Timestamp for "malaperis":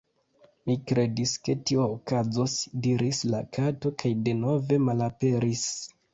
4.89-5.65